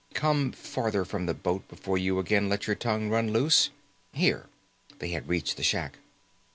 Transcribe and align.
"Come 0.15 0.51
further 0.51 1.05
from 1.05 1.27
the 1.27 1.35
boat 1.35 1.67
before 1.67 1.95
you 1.95 2.17
again 2.17 2.49
let 2.49 2.65
your 2.65 2.75
tongue 2.75 3.09
run 3.11 3.31
loose. 3.31 3.69
Here." 4.13 4.47
They 4.97 5.09
had 5.09 5.29
reached 5.29 5.57
the 5.57 5.63
shack. 5.63 5.99